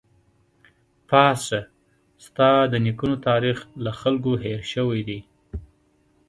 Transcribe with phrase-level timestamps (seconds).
[1.07, 1.59] پاڅه!
[2.25, 5.19] ستا د نيکونو تاريخ له خلکو هېر شوی دی